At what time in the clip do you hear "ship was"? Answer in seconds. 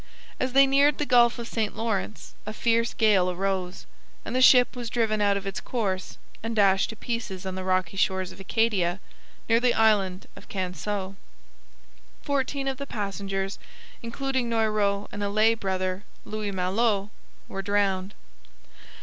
4.41-4.89